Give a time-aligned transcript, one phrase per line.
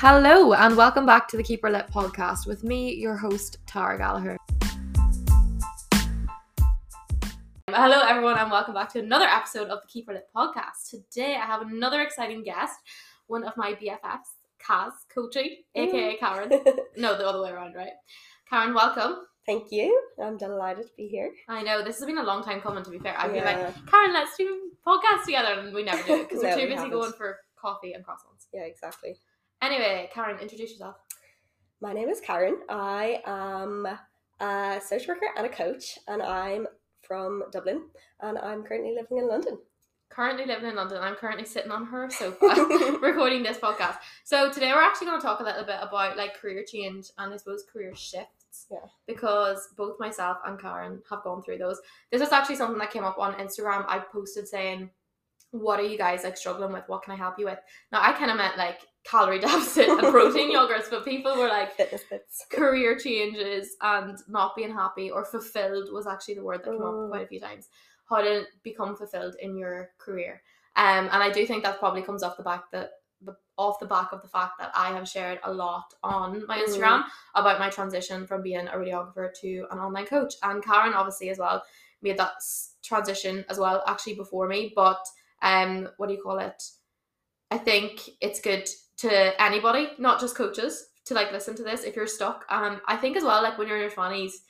[0.00, 4.36] Hello, and welcome back to the Keeper Lit podcast with me, your host, Tara Gallagher.
[7.68, 10.88] Hello, everyone, and welcome back to another episode of the Keeper Lit podcast.
[10.88, 12.78] Today, I have another exciting guest,
[13.26, 15.88] one of my BFFs, Caz coaching, mm.
[15.88, 16.78] aka Caireann.
[16.96, 17.94] no, the other way around, right?
[18.52, 19.24] Caireann, welcome.
[19.46, 20.00] Thank you.
[20.22, 21.32] I'm delighted to be here.
[21.48, 22.84] I know this has been a long time coming.
[22.84, 23.64] To be fair, I've been Yeah.
[23.66, 26.60] like, Caireann, let's do podcasts together, and we never do it because No, we're too
[26.60, 26.90] we busy haven't.
[26.92, 28.46] going for coffee and croissants.
[28.52, 29.16] Yeah, exactly.
[29.60, 30.96] Anyway, Caireann, introduce yourself.
[31.80, 32.58] My name is Caireann.
[32.68, 33.88] I am
[34.40, 36.68] a social worker and a coach, and I'm
[37.02, 37.82] from Dublin,
[38.20, 39.58] and I'm currently living in London.
[40.10, 41.02] Currently living in London.
[41.02, 42.46] I'm currently sitting on her sofa
[43.02, 43.96] recording this podcast.
[44.22, 47.34] So today we're actually going to talk a little bit about like career change and
[47.34, 48.66] I suppose career shifts.
[48.70, 48.78] Yeah.
[49.06, 51.80] Because both myself and Caireann have gone through those.
[52.10, 53.84] This was actually something that came up on Instagram.
[53.86, 54.90] I posted saying,
[55.50, 56.84] "What are you guys like struggling with?
[56.88, 57.58] What can I help you with?"
[57.92, 61.72] Now I kind of meant like calorie deficit and protein yogurts, but people were like
[62.50, 66.94] career changes and not being happy or fulfilled was actually the word that came up
[66.94, 67.08] Mm.
[67.10, 67.68] quite a few times.
[68.08, 70.42] How to become fulfilled in your career.
[70.76, 72.90] Um, and I do think that probably comes off the back that
[73.22, 76.58] the off the back of the fact that I have shared a lot on my
[76.58, 76.64] Mm.
[76.64, 77.04] Instagram
[77.34, 80.34] about my transition from being a radiographer to an online coach.
[80.42, 81.62] And Caireann obviously as well
[82.00, 82.34] made that
[82.82, 84.72] transition as well actually before me.
[84.76, 85.04] But
[85.42, 86.62] um, what do you call it?
[87.50, 91.96] I think it's good to anybody, not just coaches, to like listen to this if
[91.96, 92.44] you're stuck.
[92.50, 94.42] Um, I think as well, like when you're in your twenties,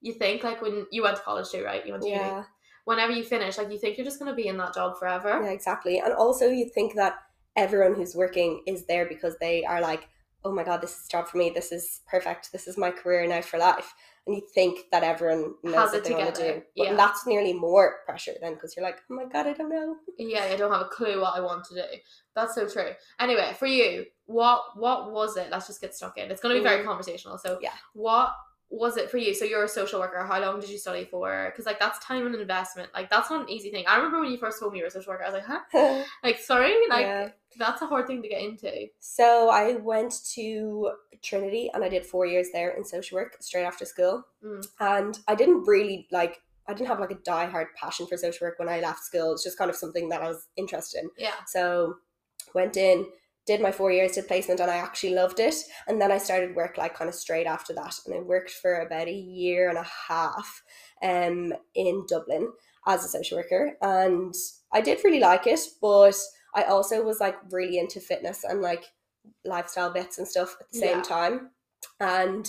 [0.00, 1.84] you think like when you went to college too, right?
[1.84, 2.20] You went to uni.
[2.20, 2.44] Yeah,
[2.84, 5.40] Whenever you finish, like you think you're just gonna be in that job forever.
[5.42, 5.98] yeah, exactly.
[5.98, 7.18] And also, you think that
[7.56, 10.08] everyone who's working is there because they are like,
[10.44, 11.50] oh my god, this is a job for me.
[11.50, 12.52] This is perfect.
[12.52, 13.92] This is my career now for life.
[14.26, 16.62] And you think that everyone knows Has what they want to do.
[16.76, 16.94] But yeah.
[16.94, 19.96] that's nearly more pressure then because you're like, oh my god, I don't know.
[20.18, 21.84] Yeah, I don't have a clue what I want to do.
[22.34, 22.90] That's so true.
[23.20, 25.48] Anyway, for you, what what was it?
[25.50, 26.30] Let's just get stuck in.
[26.30, 27.38] It's gonna be very conversational.
[27.38, 27.72] So Yeah.
[27.92, 28.32] what
[28.68, 29.32] was it for you?
[29.32, 30.24] So you're a social worker.
[30.24, 31.50] How long did you study for?
[31.50, 32.90] Because like that's time and investment.
[32.94, 33.84] Like that's not an easy thing.
[33.86, 35.24] I remember when you first told me you were a social worker.
[35.24, 36.04] I was like, huh?
[36.24, 37.28] Like sorry, like Yeah.
[37.58, 38.86] that's a hard thing to get into.
[38.98, 40.90] So I went to
[41.22, 44.24] Trinity and I did four years there in social work straight after school.
[44.44, 44.66] Mm.
[44.80, 48.58] And I didn't really like I didn't have like a diehard passion for social work
[48.58, 49.32] when I left school.
[49.32, 51.10] It's just kind of something that I was interested in.
[51.16, 51.34] Yeah.
[51.46, 51.94] So
[52.54, 53.06] went in,
[53.46, 55.54] did my four years, did placement, and I actually loved it.
[55.86, 57.94] And then I started work like kind of straight after that.
[58.04, 60.62] And I worked for about a year and a half
[61.02, 62.52] um in Dublin
[62.86, 63.76] as a social worker.
[63.82, 64.34] And
[64.72, 66.16] I did really like it, but
[66.54, 68.84] I also was like really into fitness and like
[69.44, 71.02] lifestyle bits and stuff at the same Yeah.
[71.02, 71.50] time.
[72.00, 72.46] And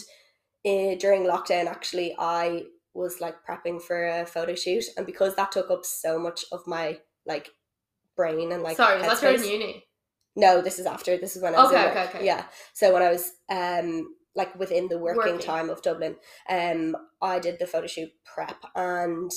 [0.65, 5.51] uh, during lockdown, actually, I was like prepping for a photo shoot, and because that
[5.51, 7.49] took up so much of my like
[8.15, 9.86] brain and like Sorry, was that during uni?
[10.37, 11.17] No, this is after.
[11.17, 12.15] This is when I was Okay, in okay, work.
[12.15, 12.25] okay.
[12.25, 12.43] Yeah.
[12.73, 15.45] So when I was um like within the working, Working.
[15.45, 16.15] time of Dublin,
[16.49, 19.31] um I did the photo shoot prep and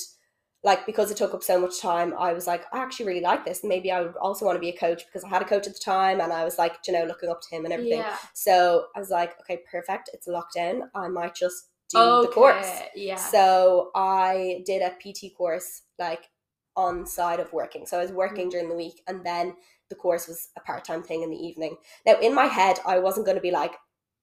[0.62, 3.47] like because it took up so much time, I was like, I actually really like
[3.47, 3.65] this.
[3.65, 5.72] Maybe I would also want to be a coach because I had a coach at
[5.72, 8.00] the time and I was like, you know, looking up to him and everything.
[8.00, 8.15] Yeah.
[8.34, 10.11] So I was like, okay, perfect.
[10.12, 10.82] It's lockdown.
[10.94, 12.67] I might just do the course.
[12.67, 13.17] Okay, Yeah.
[13.17, 16.25] So I did a PT course like
[16.84, 17.84] on side of working.
[17.86, 18.52] So I was working Mm.
[18.52, 19.46] during the week and then
[19.91, 21.76] the course was a part-time thing in the evening.
[22.06, 23.74] Now in my head I wasn't going to be like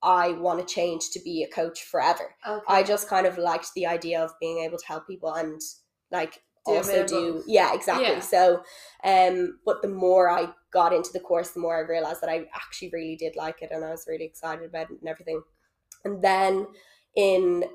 [0.04, 2.28] I want to change to be a coach forever.
[2.48, 2.64] okay.
[2.78, 5.60] I just kind of liked the idea of being able to help people and
[6.18, 6.34] like
[6.66, 8.08] Do also do yeah, exactly.
[8.16, 8.20] Yeah.
[8.36, 8.42] So
[9.14, 10.42] um but the more I
[10.80, 13.72] got into the course the more I realized that I actually really did like it
[13.74, 15.42] and I was really excited about it and everything.
[16.06, 16.68] And then
[17.16, 17.66] in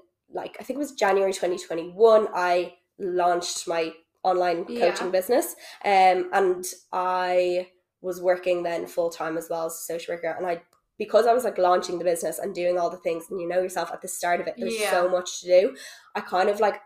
[0.41, 3.85] like I think it was January 2021 I launched my
[4.25, 4.91] online Yeah.
[4.91, 7.69] coaching business um and I
[8.01, 10.63] was working then full time as well as a social worker and I
[10.99, 13.61] because I was like launching the business and doing all the things and you know
[13.61, 14.91] yourself at the start of it there's Yeah.
[14.91, 15.77] so much to do
[16.15, 16.81] I kind of like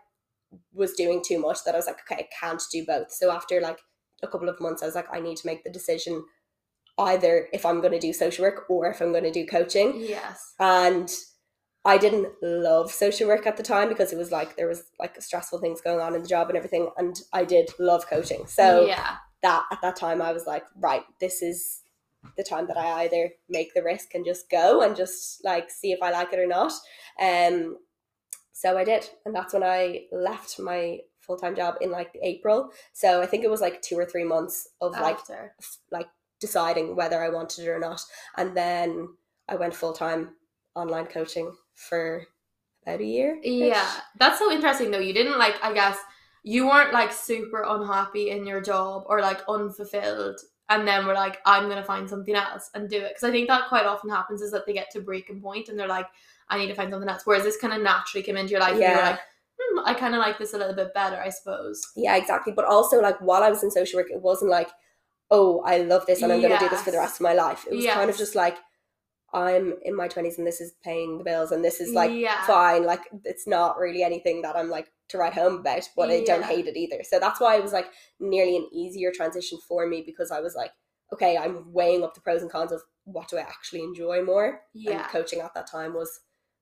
[0.73, 3.59] was doing too much that I was like okay I can't do both so after
[3.61, 3.79] like
[4.23, 6.23] a couple of months I was like I need to make the decision
[6.97, 9.93] either if I'm going to do social work or if I'm going to do coaching
[9.97, 10.53] Yes.
[10.59, 11.09] and
[11.87, 15.21] I didn't love social work at the time because it was like there was like
[15.21, 18.85] stressful things going on in the job and everything and I did love coaching so
[18.85, 19.15] yeah.
[19.41, 21.83] that at that time I was like right this is
[22.35, 25.93] the time that I either make the risk and just go and just like see
[25.93, 26.73] if I like it or not
[27.21, 27.77] um
[28.51, 33.21] so I did and that's when I left my full-time job in like April so
[33.21, 35.53] I think it was like 2 or 3 months of like After.
[35.59, 36.07] f- like
[36.39, 38.01] deciding whether I wanted it or not.
[38.35, 39.09] And then
[39.47, 40.35] I went full time
[40.75, 42.23] online coaching for
[42.83, 43.39] about a year.
[43.43, 44.99] Yeah, that's so interesting though.
[44.99, 45.97] You didn't like, I guess,
[46.43, 50.39] you weren't like super unhappy in your job or like unfulfilled
[50.69, 53.09] and then we're like, I'm gonna find something else and do it.
[53.09, 55.79] Because I think that quite often happens is that they get to breaking point and
[55.79, 56.07] they're like,
[56.49, 57.21] I need to find something else.
[57.25, 59.09] Whereas this kind of naturally came into your life and you're Yeah.
[59.11, 59.19] like,
[59.59, 61.81] hmm, I kind of like this a little bit better, I suppose.
[61.95, 62.53] Yeah, exactly.
[62.53, 64.69] But also, like, while I was in social work, it wasn't like,
[65.29, 67.33] oh, I love this and I'm going to do this for the rest of my
[67.33, 67.65] life.
[67.69, 68.57] It was kind of just like,
[69.33, 72.45] I'm in my 20s and this is paying the bills and this is like yeah.
[72.45, 72.85] fine.
[72.85, 76.45] Like, it's not really anything that I'm like to write home about, but I don't
[76.45, 77.01] hate it either.
[77.03, 77.87] So that's why it was like
[78.19, 80.71] nearly an easier transition for me because I was like,
[81.13, 84.61] okay, I'm weighing up the pros and cons of what do I actually enjoy more.
[84.73, 85.01] Yeah.
[85.01, 86.19] And coaching at that time was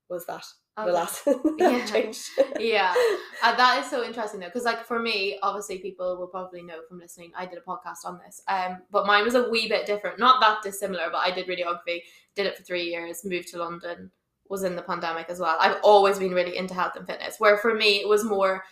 [0.08, 0.44] was that
[0.78, 0.90] Okay.
[0.92, 1.26] last
[1.58, 1.84] Yeah.
[1.86, 2.18] change.
[2.58, 2.92] yeah
[3.42, 6.80] uh, that is so interesting though because like for me obviously people will probably know
[6.88, 9.86] from listening i did a podcast on this um but mine was a wee bit
[9.86, 12.02] different not that dissimilar but i did radiography
[12.34, 14.10] did it for three years moved to london
[14.48, 17.56] was in the pandemic as well i've always been really into health and fitness where
[17.56, 18.62] for me it was more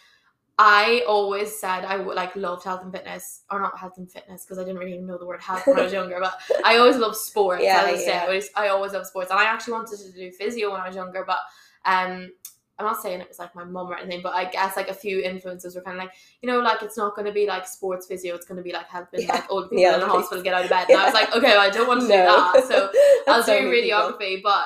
[0.56, 4.45] I always said I would like loved health and fitness, or not health and fitness
[4.45, 6.19] because I didn't really even know the word health when I was younger.
[6.21, 6.35] But
[6.65, 7.65] I always loved sports.
[7.65, 8.23] Yeah, I say yeah.
[8.23, 10.87] I always, I always loved sports, and I actually wanted to do physio when I
[10.87, 11.25] was younger.
[11.27, 11.39] But
[11.87, 12.31] um,
[12.79, 14.95] I'm not saying it was like my mum or anything, but I guess like a
[14.95, 17.69] few influences were kind of like, you know, like it's not going to be like
[17.69, 18.35] sports physio.
[18.35, 19.33] It's going to be like helping Yeah.
[19.35, 20.89] like old people Yeah, in the hospital get out of bed.
[20.89, 22.65] And I was like, okay, well, I don't want to do that.
[22.67, 22.91] So
[23.29, 24.01] I'll That's so do many people.
[24.01, 24.65] radiography, but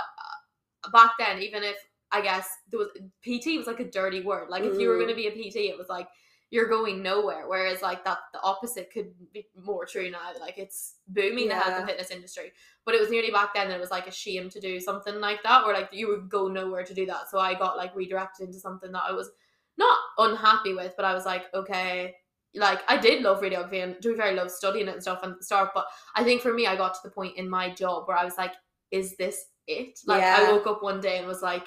[0.84, 1.76] uh, back then, even if
[2.10, 2.88] I guess there was
[3.22, 4.48] PT was like a dirty word.
[4.48, 5.00] Like if you were Mm.
[5.00, 6.08] going to be a PT, it was like
[6.50, 7.46] you're going nowhere.
[7.46, 10.18] Whereas like that, the opposite could be more true now.
[10.40, 12.52] Like it's booming the health and fitness industry,
[12.86, 13.70] but it was nearly back then.
[13.70, 16.48] It was like a shame to do something like that, or like you would go
[16.48, 17.30] nowhere to do that.
[17.30, 19.30] So I got like redirected into something that I was
[19.76, 22.14] not unhappy with, but I was like, okay.
[22.54, 25.20] Like I did love radiography and to be fair, I love studying it and stuff
[25.22, 25.70] and start.
[25.74, 25.86] But
[26.16, 28.38] I think for me, I got to the point in my job where I was
[28.38, 28.54] like,
[28.90, 31.66] "Is this it?" Like I woke up one day and was like,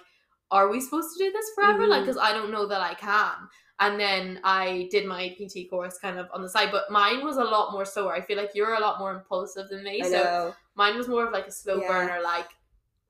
[0.52, 2.06] "Are we supposed to do this forever?" Like Mhm.
[2.06, 3.50] because I don't know that I can.
[3.80, 7.38] And then I did my PT course kind of on the side, but mine was
[7.38, 8.14] a lot more slower.
[8.14, 10.56] I feel like you're a lot more impulsive than me, I so know.
[10.76, 11.88] mine was more of like a slow Yeah.
[11.88, 12.50] burner, like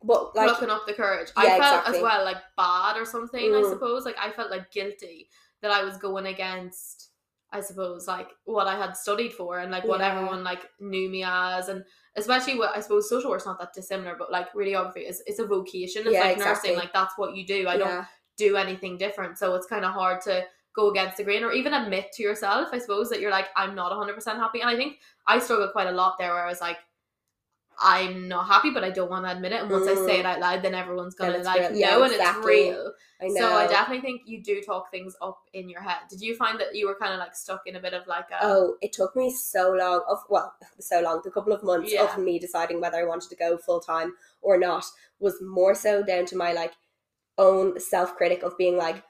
[0.04, 1.30] But like plucking up the courage.
[1.36, 1.98] I felt exactly.
[1.98, 3.54] as well like bad or something.
[3.54, 3.70] I Mm.
[3.70, 5.30] suppose like I felt like guilty
[5.62, 7.11] that I was going against.
[7.54, 10.14] I suppose like what I had studied for and like what Yeah.
[10.14, 11.84] everyone like knew me as and
[12.16, 15.46] especially what I suppose social work's not that dissimilar but like radiography is it's a
[15.46, 16.70] vocation it's Yeah, like exactly.
[16.72, 18.06] nursing like that's what you do I don't
[18.38, 19.38] do anything different.
[19.38, 22.70] So it's kind of hard to go against the grain or even admit to yourself,
[22.72, 24.62] I suppose, that you're like, I'm not 100% happy.
[24.62, 26.78] And I think I struggled quite a lot there where I was like,
[27.82, 29.62] I'm not happy, but I don't want to admit it.
[29.62, 30.30] And once I say it mm.
[30.30, 31.76] out loud, then everyone's going to it's like real.
[31.76, 32.94] Yeah, know and it's real.
[33.20, 33.36] I know.
[33.36, 36.00] So I definitely think you do talk things up in your head.
[36.10, 38.30] Did you find that you were kind of like stuck in a bit of like
[38.32, 38.38] a.
[38.42, 42.04] Oh, it took me so long of well, so long, the couple of months Yeah.
[42.04, 44.86] of me deciding whether I wanted to go full time or not
[45.20, 46.74] was more so down to my like
[47.38, 49.04] own self critic of being like,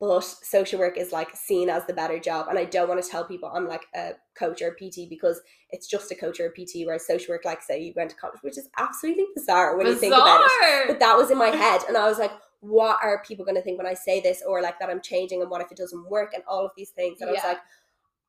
[0.00, 2.46] but social work is like seen as the better job.
[2.48, 5.40] And I don't want to tell people I'm like a coach or a PT because
[5.70, 8.16] it's just a coach or a PT, whereas social work, like say you went to
[8.16, 10.88] college, which is absolutely bizarre when you think about it.
[10.88, 12.30] But that was in my head, and I was like,
[12.60, 15.42] what are people going to think when I say this, or like that I'm changing,
[15.42, 17.20] and what if it doesn't work, and all of these things.
[17.20, 17.58] And I was like,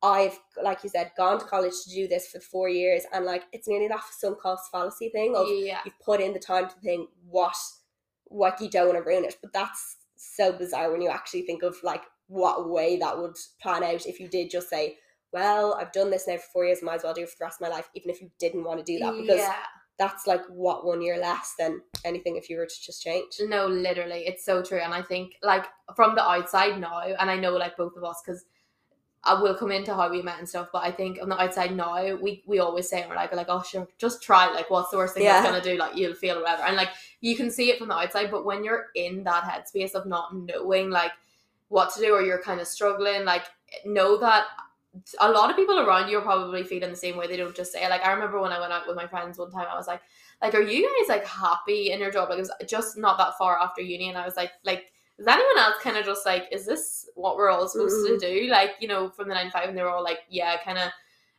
[0.02, 3.44] I've, like you said, gone to college to do this for four years, and like
[3.52, 5.80] it's nearly that sunk cost fallacy thing of yeah.
[5.84, 7.56] you've put in the time to think what,
[8.24, 9.36] what you don't want to ruin it.
[9.40, 13.82] But that's so bizarre when you actually think of like what way that would plan
[13.82, 14.96] out if you did just say,
[15.32, 17.44] well, I've done this now for four years, might as well do it for the
[17.44, 19.54] rest of my life, even if you didn't want to do that, because yeah.
[19.98, 23.26] that's like what one year less than anything if you were to just change.
[23.40, 24.80] No, literally, it's so true.
[24.80, 28.20] And I think, like, from the outside now, and I know, like, both of us,
[28.24, 28.44] because
[29.22, 31.76] I will come into how we met and stuff, but I think on the outside
[31.76, 34.50] now, we, we always say, we're like, we're like, oh, sure, just try.
[34.50, 35.42] Like, what's the worst thing Yeah.
[35.42, 35.78] that's going to do?
[35.78, 36.62] Like, you'll feel or whatever.
[36.62, 36.88] And, like,
[37.20, 40.34] you can see it from the outside, but when you're in that headspace of not
[40.34, 41.12] knowing, like,
[41.68, 43.44] what to do, or you're kind of struggling, like,
[43.84, 44.46] know that
[45.20, 47.26] a lot of people around you are probably feeling the same way.
[47.26, 47.88] They don't just say.
[47.88, 50.00] Like, I remember when I went out with my friends one time, I was like,
[50.42, 52.30] like, are you guys like happy in your job?
[52.30, 54.86] Like, it was just not that far after uni, and I was like, like,
[55.20, 58.46] is anyone else kind of just like, is this what we're all supposed to mm-hmm.
[58.46, 58.50] do?
[58.50, 60.78] Like, you know, from the nine to five, and they were all like, yeah, kind
[60.78, 60.90] of.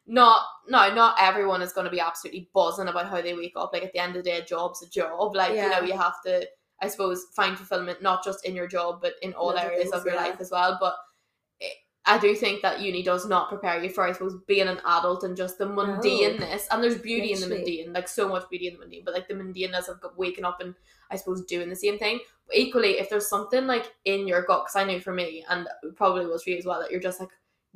[0.08, 3.70] Not no, not everyone is going to be absolutely buzzing about how they wake up.
[3.72, 5.36] Like at the end of the day, a job's a job.
[5.36, 6.48] Like you know, you have to,
[6.82, 10.04] I suppose, find fulfillment not just in your job, but in all areas things, of
[10.04, 10.22] your yeah.
[10.22, 10.78] life as well.
[10.82, 10.96] But
[11.60, 11.74] it,
[12.06, 15.24] I do think that uni does not prepare you for, I suppose, being an adult
[15.24, 16.64] and just the mundaneness.
[16.72, 17.78] And there's beauty in the Literally.
[17.78, 20.60] mundane, like so much beauty in the mundane, but like the mundaneness of waking up
[20.62, 20.74] and
[21.12, 22.20] I suppose doing the same thing.
[22.48, 25.68] But equally, if there's something like in your gut, because I know for me, and
[25.96, 27.30] probably was for you as well, that you're just like,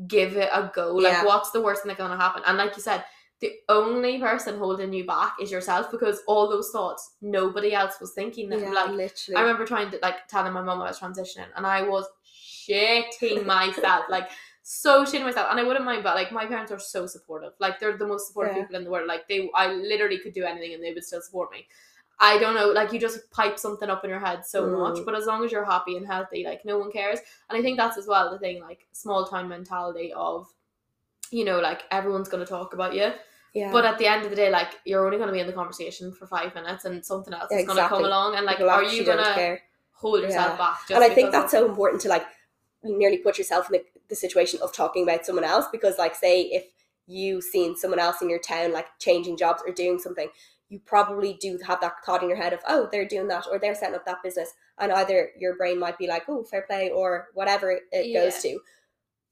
[0.08, 0.94] give it a go.
[0.96, 1.26] Like, Yeah.
[1.26, 2.44] what's the worst thing that's gonna happen?
[2.46, 3.06] And like you said,
[3.42, 8.14] the only person holding you back is yourself because all those thoughts, nobody else was
[8.14, 8.62] thinking them.
[8.62, 9.36] Yeah, like literally.
[9.38, 12.06] I remember trying to like telling my mum I was transitioning, and I was
[12.70, 14.30] shitting myself, like
[14.64, 17.54] so shitting myself, and I wouldn't mind, but like my parents are so supportive.
[17.60, 18.64] Like they're the most supportive Yeah.
[18.64, 19.08] people in the world.
[19.08, 21.68] Like they, I literally could do anything and they would still support me.
[22.20, 24.80] I don't know, like you just pipe something up in your head so Mm.
[24.80, 27.20] much, but as long as you're happy and healthy, like no one cares.
[27.50, 30.48] And I think that's as well the thing, like small town mentality of,
[31.32, 33.12] you know, like everyone's gonna talk about you.
[33.54, 33.72] Yeah.
[33.72, 36.12] But at the end of the day, like you're only gonna be in the conversation
[36.14, 39.04] for five minutes and something else is gonna come along and like People are you
[39.04, 39.62] gonna care.
[39.94, 40.58] hold yourself Yeah.
[40.58, 42.26] back just and I think that's so important to like
[42.84, 46.42] nearly put yourself in the, the situation of talking about someone else because like say
[46.44, 46.66] if
[47.08, 50.28] you seen someone else in your town like changing jobs or doing something
[50.70, 53.60] you probably do have that thought in your head of oh they're doing that or
[53.60, 56.90] they're setting up that business and either your brain might be like oh fair play
[56.90, 58.60] or whatever it goes to.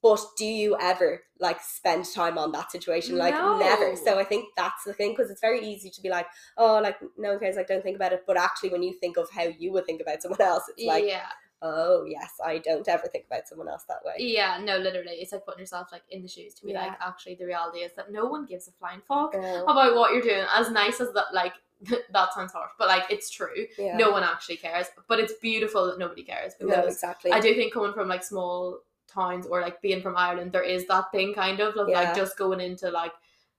[0.02, 3.18] But do you ever like spend time on that situation?
[3.18, 3.96] Like never.
[3.96, 6.98] So i think that's the thing because it's very easy to be like oh like
[7.18, 8.24] no one cares like don't think about it.
[8.28, 11.06] But actually when you think of how you would think about someone else it's like
[11.08, 11.28] yeah.
[11.66, 15.14] Oh yes i don't ever think about someone else that way Yeah, no, literally.
[15.22, 16.88] It's like putting yourself like in the shoes to be Yeah.
[16.88, 20.12] like, actually the reality is that no one gives a flying fuck Uh, about what
[20.14, 20.46] you're doing.
[20.54, 21.54] As nice as that like
[22.12, 23.66] that sounds harsh, but like it's true.
[23.78, 23.98] yeah.
[23.98, 24.88] No one actually cares.
[25.08, 28.80] But it's beautiful that nobody cares no exactly I do think coming from like small
[29.08, 32.02] towns or like being from Ireland, there is that thing kind of of Yeah.
[32.02, 33.14] like just going into like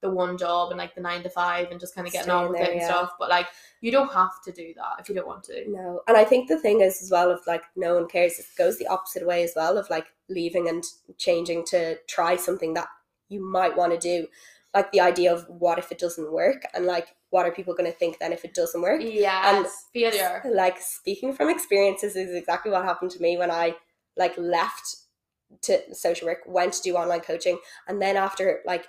[0.04, 2.44] the one job and like the nine to five and just kind of getting on
[2.44, 2.86] Staying with there, it and yeah.
[2.88, 3.10] stuff.
[3.18, 3.48] But like
[3.80, 5.64] you don't have to do that if you don't want to.
[5.68, 8.46] no and i think the thing is as well of like no one cares it
[8.56, 10.84] goes the opposite way as well of like leaving and
[11.18, 12.88] changing to try something that
[13.28, 14.26] you might want to do
[14.74, 17.90] like the idea of what if it doesn't work and like what are people going
[17.92, 20.42] to think then if it doesn't work Yes, failure.
[20.62, 23.74] like speaking from experiences is exactly what happened to me when I
[24.16, 24.96] like left
[25.62, 28.86] to social work, went to do online coaching, and then after like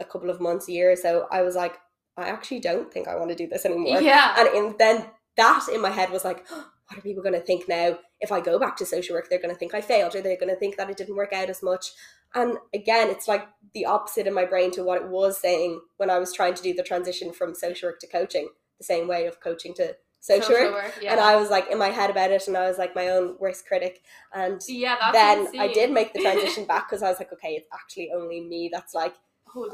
[0.00, 1.76] a couple of months, a year so, I was like,
[2.16, 4.00] I actually don't think I want to do this anymore.
[4.00, 4.34] Yeah.
[4.38, 7.68] And in, then that in my head was like, what are people going to think
[7.68, 7.98] now?
[8.20, 10.38] If I go back to social work, they're going to think I failed, or they're
[10.38, 11.92] going to think that it didn't work out as much.
[12.34, 16.10] And again, it's like the opposite in my brain to what it was saying when
[16.10, 19.26] I was trying to do the transition from social work to coaching, the same way
[19.26, 20.98] of coaching to social, work.
[21.00, 21.12] yeah.
[21.12, 23.36] And I was like in my head about it, and I was like my own
[23.38, 24.02] worst critic.
[24.34, 27.68] And yeah, then I did make the transition back because I was like, okay, it's
[27.72, 29.14] actually only me that's like,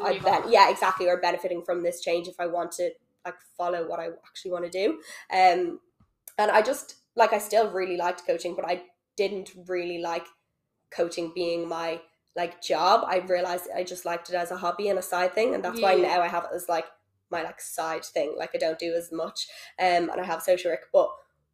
[0.02, 2.90] I ben- yeah, exactly, or benefiting from this change if I want to
[3.24, 5.00] like follow what I actually want to do.
[5.32, 5.80] Um,
[6.38, 8.82] and I just like I still really liked coaching, but I
[9.16, 10.26] didn't really like
[10.90, 12.00] coaching being my
[12.36, 13.04] like job.
[13.06, 15.80] I realized I just liked it as a hobby and a side thing, and that's
[15.80, 16.86] why now I have it as like
[17.30, 18.34] my like side thing.
[18.36, 19.46] Like I don't do as much,
[19.78, 20.88] um, and I have social work.
[20.92, 21.10] But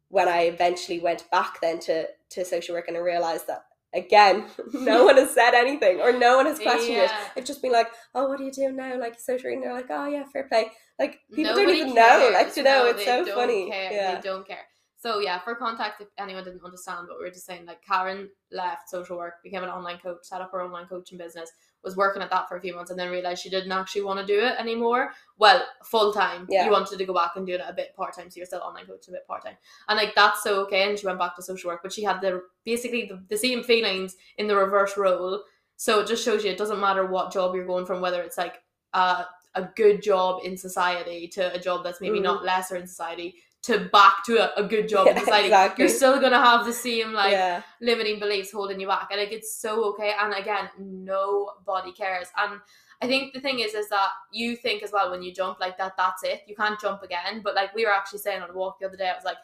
[0.09, 4.45] when I eventually went back then to to social work, and I realized that again,
[4.73, 7.09] no one has said anything or no one has questioned it.
[7.09, 7.27] Yeah.
[7.35, 9.73] They've just been like, "Oh, what are you doing now?" Like social work, and they're
[9.73, 12.29] like, "Oh yeah, fair play." Like people Nobody don't even know.
[12.33, 12.57] Like cares.
[12.57, 13.69] you know, No, it's so funny.
[13.69, 13.91] Care.
[13.91, 14.65] Yeah, They don't care.
[15.01, 18.27] So yeah, for context, if anyone didn't understand what we were just saying, like Caireann
[18.51, 21.49] left social work, became an online coach, set up her online coaching business,
[21.83, 24.19] was working at that for a few months, and then realized she didn't actually want
[24.19, 25.11] to do it anymore.
[25.37, 26.47] Well, full time.
[26.49, 26.65] Yeah.
[26.65, 28.61] You wanted to go back and do it a bit part time, so you're still
[28.61, 29.57] online coaching a bit part time,
[29.87, 30.87] and like that's so okay.
[30.89, 33.63] And she went back to social work, but she had the basically the, the same
[33.63, 35.43] feelings in the reverse role.
[35.77, 38.37] So it just shows you it doesn't matter what job you're going from, whether it's
[38.37, 38.61] like
[38.93, 39.23] uh,
[39.55, 42.23] a good job in society to a job that's maybe Mhm.
[42.23, 45.83] not lesser in society to back to a, a good job Yeah, exactly.
[45.83, 49.09] You're still gonna have the same like yeah, limiting beliefs holding you back.
[49.11, 50.13] And like it's so okay.
[50.19, 52.27] And again, nobody cares.
[52.37, 52.59] And
[53.01, 55.77] I think the thing is is that you think as well when you jump like
[55.77, 56.41] that, that's it.
[56.47, 57.41] You can't jump again.
[57.43, 59.37] But like we were actually saying on a walk the other day, I was like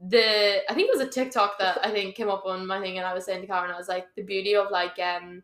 [0.00, 2.98] the I think it was a TikTok that I think came up on my thing
[2.98, 5.42] and I was saying to Caireann, I was like the beauty of like um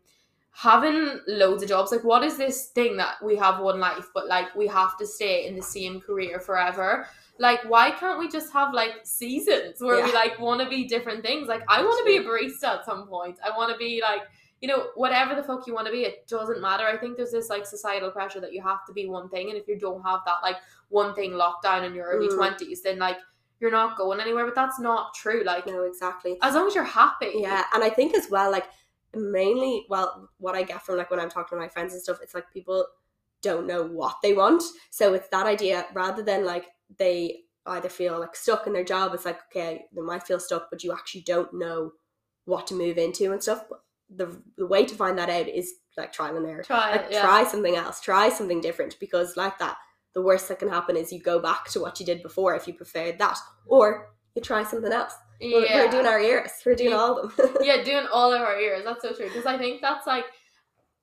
[0.53, 4.27] having loads of jobs like what is this thing that we have one life but
[4.27, 7.07] like we have to stay in the same career forever
[7.41, 11.23] like why can't we just have like seasons where we like want to be different
[11.23, 14.01] things like i want to be a barista at some point i want to be
[14.09, 14.21] like
[14.61, 17.31] you know whatever the fuck you want to be it doesn't matter i think there's
[17.31, 20.03] this like societal pressure that you have to be one thing and if you don't
[20.03, 20.57] have that like
[20.89, 22.37] one thing locked down in your early Mm.
[22.59, 23.17] 20s then like
[23.59, 26.37] you're not going anywhere but that's not true like no, exactly.
[26.41, 28.65] as long as you're happy Yeah, and I think as well, like
[29.13, 32.19] mainly, well, what I get from like when I'm talking to my friends and stuff,
[32.23, 32.87] it's like people
[33.41, 34.63] don't know what they want.
[34.89, 36.65] So it's that idea rather than like
[36.97, 39.13] they either feel like stuck in their job.
[39.13, 41.91] It's like okay, they might feel stuck, but you actually don't know
[42.45, 43.65] what to move into and stuff.
[43.69, 43.79] But
[44.15, 46.63] the the way to find that out is like trial and error.
[46.63, 47.21] try Like yeah.
[47.21, 49.77] try something else, try something different because like that,
[50.13, 52.67] the worst that can happen is you go back to what you did before if
[52.67, 55.13] you preferred that, or you try something else.
[55.41, 55.85] We're, yeah.
[55.85, 56.51] we're doing our ears.
[56.65, 56.97] We're doing Yeah.
[56.97, 57.55] all of them.
[57.61, 58.83] yeah, doing all of our ears.
[58.85, 59.27] That's so true.
[59.27, 60.25] Because I think that's like,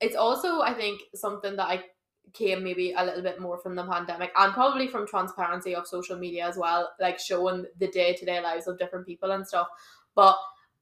[0.01, 1.83] it's also I think something that I
[2.33, 6.17] came maybe a little bit more from the pandemic and probably from transparency of social
[6.17, 9.69] media as well, like showing the day to day lives of different people and stuff.
[10.15, 10.37] But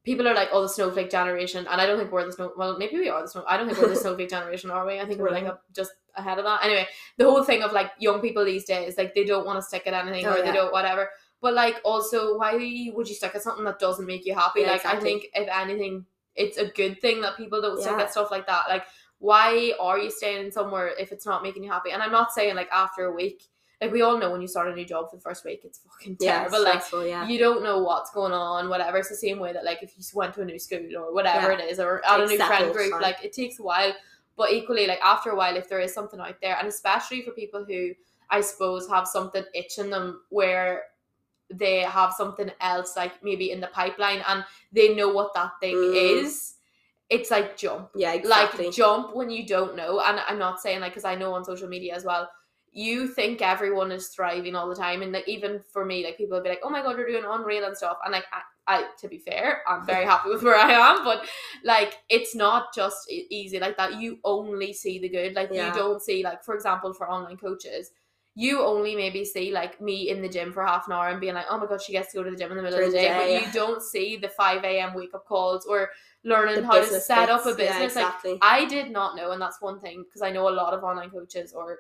[0.05, 2.53] people are like, oh, the snowflake generation, and I don't think we're the snow.
[2.57, 3.45] Well, maybe we are the snow.
[3.47, 5.01] I don't think we're the snowflake generation, are we?
[5.01, 6.65] I think we're like a, just ahead of that.
[6.65, 6.87] Anyway,
[7.19, 9.87] the whole thing of like young people these days, like they don't want to stick
[9.87, 10.45] at anything Oh, or yeah.
[10.45, 11.11] they don't whatever.
[11.43, 14.61] But like also, why would you stick at something that doesn't make you happy?
[14.61, 18.11] Yeah, like I think if anything, it's a good thing that people don't stick at
[18.11, 18.69] stuff like that.
[18.69, 18.85] Like
[19.19, 21.91] why are you staying somewhere if it's not making you happy?
[21.91, 23.45] And I'm not saying like after a week.
[23.81, 25.81] Like we all know when you start a new job for the first week, it's
[25.81, 26.65] fucking Yeah, terrible.
[26.65, 27.29] like yeah.
[27.29, 28.97] you don't know what's going on, whatever.
[28.97, 31.53] It's the same way that like if you went to a new school or whatever
[31.53, 31.59] Yeah.
[31.59, 33.03] it is, or at a new friend group, time.
[33.03, 33.93] like it takes a while.
[34.35, 37.33] But equally, like after a while, if there is something out there, and especially for
[37.33, 37.93] people who
[38.31, 40.85] I suppose have something itching them where
[41.51, 44.43] they have something else like maybe in the pipeline and
[44.73, 46.23] they know what that thing Mm.
[46.25, 46.55] is,
[47.09, 48.67] it's like jump yeah, exactly.
[48.67, 51.45] like jump when you don't know and i'm not saying like because i know on
[51.45, 52.29] social media as well
[52.73, 56.37] you think everyone is thriving all the time and like even for me like people
[56.37, 58.85] will be like oh my god you're doing unreal and stuff and like I, I
[59.01, 61.27] to be fair i'm very happy with where i am but
[61.65, 65.69] like it's not just easy like that you only see the good like Yeah.
[65.69, 67.93] you don't see like for example for online coaches
[68.39, 71.33] you only maybe see like me in the gym for half an hour and being
[71.33, 72.85] like, oh my god, she gets to go to the gym in the middle of
[72.85, 74.93] the day, day, but you don't see the five a.m.
[74.95, 75.89] wake up calls or
[76.27, 77.69] learning how to set up a business.
[77.77, 78.39] Yeah, Like exactly.
[78.43, 81.11] I did not know, and that's one thing because I know a lot of online
[81.11, 81.79] coaches or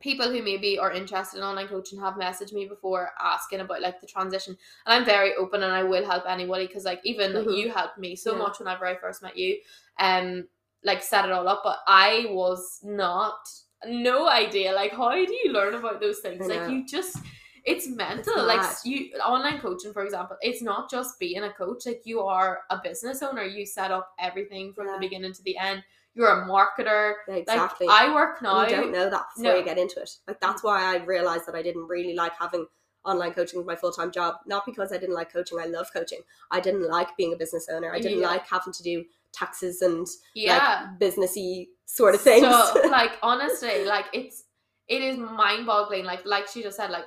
[0.00, 4.00] people who maybe are interested in online coaching have messaged me before asking about like
[4.00, 7.54] the transition and i'm very open and i will help anybody because like even Mhm.
[7.54, 8.38] you helped me so Yeah.
[8.38, 9.60] much whenever i first met you
[9.98, 10.48] um
[10.84, 13.46] like set it all up but i was not
[13.84, 17.18] no idea like how do you learn about those things like you just
[17.64, 21.86] it's mental It's like you online coaching for example it's not just being a coach
[21.86, 24.94] like you are a business owner you set up everything from Yeah.
[24.94, 25.82] the beginning to the end
[26.14, 27.86] you're a marketer Yeah, like exactly.
[27.88, 29.58] i work now you don't know that before No.
[29.58, 30.10] you get into it.
[30.26, 30.64] Like that's mm.
[30.64, 32.66] why I realized that I didn't really like having
[33.04, 34.34] online coaching my full time job.
[34.46, 35.58] Not because I didn't like coaching.
[35.60, 36.20] I love coaching.
[36.50, 37.92] I didn't like being a business owner.
[37.94, 38.26] I didn't Yeah.
[38.28, 42.42] like having to do taxes and yeah like businessy sort of things.
[42.46, 44.44] So, like honestly, like it's
[44.88, 46.04] it is mind boggling.
[46.04, 47.06] Like like she just said, like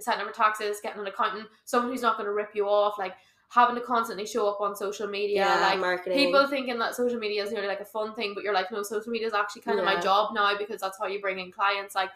[0.00, 3.14] setting up taxes, getting an accountant, someone who's not going to rip you off, like
[3.48, 5.78] having to constantly show up on social media, yeah, like.
[5.78, 6.18] marketing.
[6.18, 8.82] People thinking that social media is nearly like a fun thing, but you're like, no,
[8.82, 11.52] social media is actually kind of my job now because that's how you bring in
[11.52, 11.94] clients.
[11.94, 12.10] Like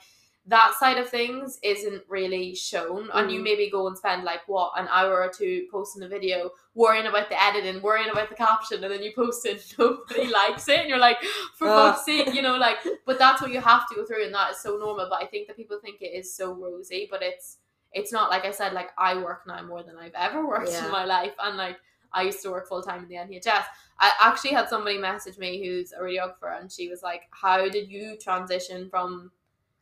[0.47, 3.45] that side of things isn't really shown, and you Mhm.
[3.45, 7.29] maybe go and spend like what an hour or two posting a video, worrying about
[7.29, 10.89] the editing, worrying about the caption, and then you post it, nobody likes it, and
[10.89, 11.23] you're like,
[11.55, 11.93] for Ah.
[11.93, 12.79] fuck's sake, you know, like.
[13.07, 15.07] But that's what you have to go through, and that is so normal.
[15.11, 17.59] But I think that people think it is so rosy, but it's
[17.93, 18.31] it's not.
[18.31, 20.85] Like I said, like I work now more than I've ever worked Yeah.
[20.87, 21.77] in my life, and like
[22.13, 23.65] I used to work full time in the NHS.
[23.99, 27.91] I actually had somebody message me who's a radiographer, and she was like, "How did
[27.91, 29.31] you transition from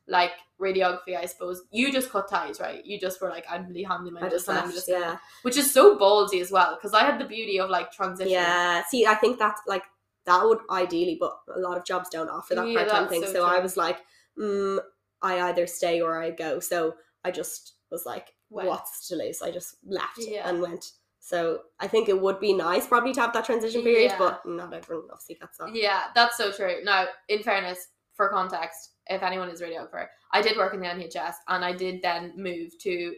[0.07, 1.17] like radiography?
[1.17, 2.85] I suppose you just cut ties, right?
[2.85, 5.01] You just were like, I'm really handy I my just and I'm just yeah.
[5.01, 8.33] gonna-" which is so ballsy as well, because I had the beauty of like transition.
[8.33, 8.85] Yeah.
[8.87, 9.85] See, I think that's like
[10.25, 13.23] that would ideally, but a lot of jobs don't offer that Yeah, part time thing.
[13.23, 13.99] so So, I was like,
[14.39, 14.79] mm,
[15.23, 16.61] I either stay or I go.
[16.61, 16.97] So
[17.29, 18.69] I just was like, Went.
[18.69, 19.43] what's to lose?
[19.43, 20.49] I just left Yeah.
[20.49, 20.93] and went.
[21.21, 24.19] So I think it would be nice probably to have that transition period, Yeah.
[24.19, 25.75] but not everyone obviously gets that.
[25.75, 26.77] Yeah, that's so true.
[26.85, 31.35] Now, in fairness, for context, if anyone is radiographer, I did work in the NHS
[31.49, 33.15] and I did then move to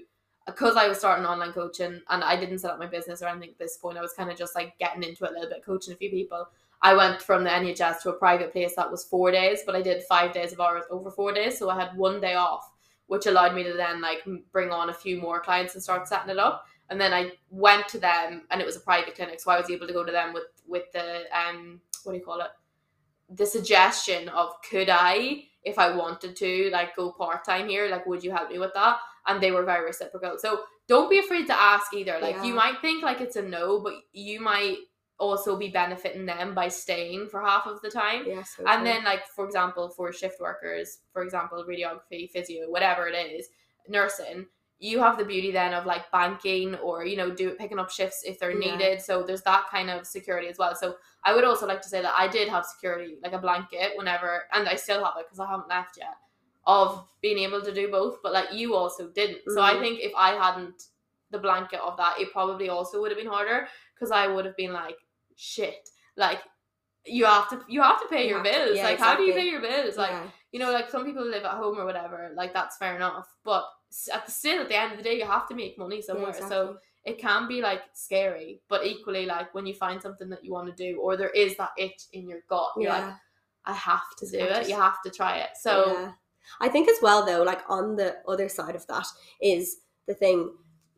[0.46, 3.51] because I was starting online coaching and I didn't set up my business or anything
[3.51, 3.96] at this point.
[3.99, 6.11] I was kind of just like getting into it a little bit, coaching a few
[6.11, 6.49] people.
[6.83, 9.83] I went from the NHS to a private place that was four days, but I
[9.83, 12.68] did five days of hours over four days, so I had one day off,
[13.11, 16.31] which allowed me to then like bring on a few more clients and start setting
[16.31, 16.64] it up.
[16.90, 19.68] And then I went to them, and it was a private clinic, so I was
[19.68, 22.53] able to go to them with with the um what do you call it?
[23.31, 28.07] The suggestion of could I, if I wanted to, like go part time here, like
[28.07, 28.99] would you help me with that?
[29.27, 30.38] And they were very reciprocal.
[30.38, 32.16] So don't be afraid to ask either.
[32.23, 34.77] Like you might think like it's a no, but you might
[35.21, 38.25] also be benefiting them by staying for half of the time.
[38.27, 43.07] Yeah, so And then, like for example, for shift workers, for example, radiography, physio, whatever
[43.07, 43.49] it is,
[43.89, 44.47] nursing,
[44.79, 48.23] you have the beauty then of like banking or you know do picking up shifts
[48.25, 48.59] if they're Yeah.
[48.59, 49.03] needed.
[49.03, 50.75] So there's that kind of security as well.
[50.75, 53.93] So I would also like to say that I did have security, like a blanket,
[53.97, 56.17] whenever, and I still have it because I haven't left yet,
[56.67, 58.23] of being able to do both.
[58.23, 59.43] But like you also didn't.
[59.51, 59.81] So I Mhm.
[59.81, 60.83] think if I hadn't
[61.31, 64.57] the blanket of that, it probably also would have been harder because I would have
[64.57, 64.97] been like,
[65.40, 66.40] shit, like
[67.07, 68.76] you have to you have to pay You your have to- bills.
[68.76, 69.96] yeah, like how do you pay your bills?
[69.96, 70.26] Like Yeah.
[70.53, 72.33] you know, like some people live at home or whatever.
[72.37, 73.64] Like that's fair enough, but
[74.12, 76.03] at the still at the end of the day, you have to make money Yeah,
[76.09, 76.33] somewhere.
[76.35, 80.53] So it can be like scary, but equally like when you find something that you
[80.53, 83.14] want to do, or there is that itch in your gut, you're like.
[83.66, 84.68] I have to do I it.
[84.70, 85.50] You have to try it.
[85.61, 85.74] So.
[86.61, 89.07] I think as well though, like on the other side of that
[89.40, 89.64] is
[90.09, 90.38] the thing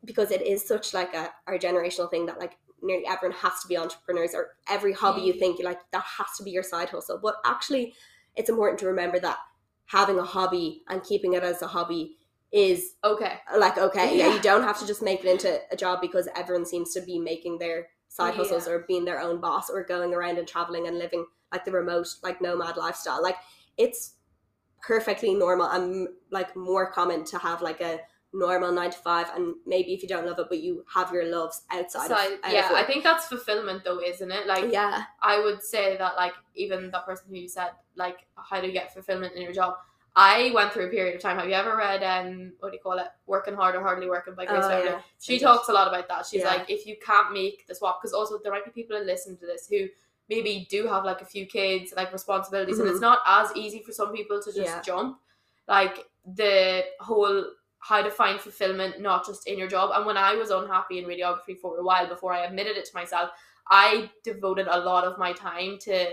[0.04, 3.68] because it is such like a our generational thing that like nearly everyone has to
[3.68, 5.38] be entrepreneurs or every hobby you Mm.
[5.38, 7.94] think you like that has to be your side hustle but actually
[8.36, 9.38] it's important to remember that
[9.86, 12.16] having a hobby and keeping it as a hobby
[12.50, 13.38] is Okay.
[13.56, 14.34] like okay yeah, Yeah.
[14.34, 17.18] you don't have to just make it into a job because everyone seems to be
[17.18, 18.74] making their side hustles Yeah.
[18.74, 22.08] or being their own boss or going around and traveling and living like the remote
[22.22, 23.36] like nomad lifestyle like
[23.78, 24.14] it's
[24.82, 28.00] perfectly normal and like more common to have like a
[28.34, 31.26] normal nine to five and maybe if you don't love it but you have your
[31.26, 34.46] loves outside Side, of, yeah, I think that's fulfillment though, isn't it?
[34.46, 38.60] Like yeah I would say that like even that person who you said like how
[38.60, 39.74] do you get fulfillment in your job?
[40.14, 41.38] I went through a period of time.
[41.38, 43.08] Have you ever read um what do you call it?
[43.26, 45.00] Working hard or hardly working by Grace Oh, yeah.
[45.20, 46.26] She So talks a lot about that.
[46.26, 46.48] She's Yeah.
[46.48, 49.36] like, if you can't make the swap, because also there might be people who listen
[49.38, 49.88] to this who
[50.28, 53.92] maybe do have like a few kids, like responsibilities, and it's not as easy for
[53.92, 54.76] some people to just Mm-hmm.
[54.76, 54.82] Yeah.
[54.82, 55.18] jump.
[55.68, 57.46] Like the whole
[57.82, 59.90] how to find fulfillment, not just in your job.
[59.92, 62.94] And when I was unhappy in radiography for a while before I admitted it to
[62.94, 63.30] myself,
[63.68, 66.12] I devoted a lot of my time to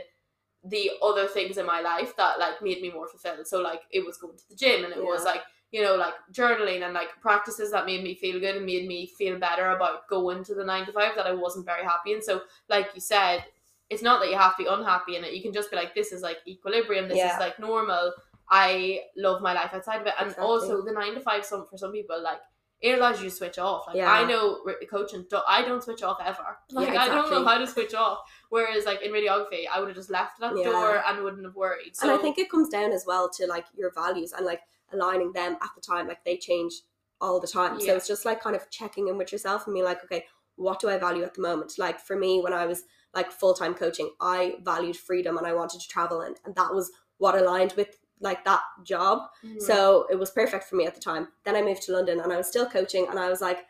[0.63, 3.45] the other things in my life that like made me more fulfilled.
[3.47, 6.13] So like it was going to the gym and it was like you know, like
[6.33, 10.07] journaling and like practices that made me feel good and made me feel better about
[10.07, 12.21] going to the nine to five that I wasn't very happy in.
[12.23, 13.43] So, like you said,
[13.89, 15.33] it's not that you have to be unhappy in it.
[15.33, 17.07] You can just be like, this is like equilibrium.
[17.07, 17.33] This Yeah.
[17.33, 18.13] is like normal.
[18.51, 20.13] I love my life outside of it.
[20.17, 20.45] And Exactly.
[20.45, 22.39] also, the nine to five, some for some people, like
[22.81, 23.87] it allows you to switch off.
[23.87, 24.11] Like Yeah.
[24.11, 24.59] I know
[24.89, 26.57] coaching, I don't switch off ever.
[26.71, 28.19] Like Yeah, I don't know how to switch off.
[28.49, 30.71] Whereas like in radiography, I would have just left it at the Yeah.
[30.71, 31.95] door and wouldn't have worried.
[31.95, 34.61] So and I think it comes down as well to like your values and like
[34.93, 36.07] aligning them at the time.
[36.07, 36.73] Like they change
[37.21, 37.79] all the time.
[37.81, 40.79] So it's just like kind of checking in with yourself and being like, okay, what
[40.79, 41.73] do I value at the moment?
[41.77, 42.83] Like for me, when I was
[43.13, 46.73] like full time coaching, I valued freedom and I wanted to travel and, and that
[46.73, 49.29] was what aligned with like that job.
[49.43, 49.61] Mhm.
[49.61, 51.29] So it was perfect for me at the time.
[51.43, 53.65] Then I moved to London and I was still coaching and I was like,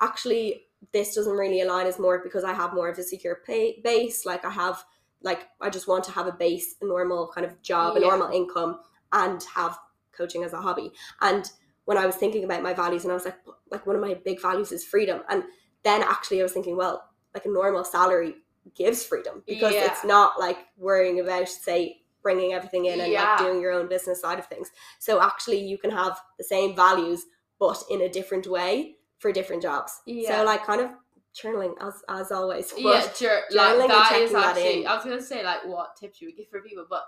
[0.00, 3.80] actually, this doesn't really align as more because I have more of a secure pay
[3.82, 4.26] base.
[4.26, 4.84] Like I have
[5.22, 8.28] like I just want to have a base, a normal kind of job, a normal
[8.30, 8.80] income
[9.12, 9.78] and have
[10.12, 10.92] coaching as a hobby.
[11.20, 11.50] And
[11.86, 13.38] when I was thinking about my values and I was like
[13.70, 15.22] like one of my big values is freedom.
[15.30, 15.44] And
[15.82, 18.36] then actually I was thinking, well, like a normal salary
[18.74, 19.86] gives freedom because Yeah.
[19.86, 23.22] it's not like worrying about say bringing everything in and Yeah.
[23.22, 24.72] like doing your own business side of things.
[24.98, 27.26] So actually, you can have the same values,
[27.60, 30.00] but in a different way for different jobs.
[30.06, 30.38] Yeah.
[30.38, 30.90] So like kind of
[31.40, 32.72] journaling as as always.
[32.72, 34.86] But yeah, jur- journaling like and that checking is that in.
[34.86, 37.04] I was gonna say like what tips you would give for people, but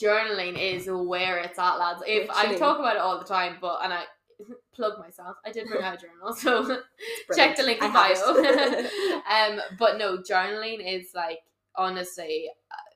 [0.00, 2.02] journaling is where it's at, lads.
[2.06, 4.04] If I talk about it all the time, but and I
[4.74, 6.82] plug myself, I did bring out a journal, so
[7.34, 8.14] check the link in bio.
[9.30, 11.40] um, but no, journaling is like
[11.76, 12.50] honestly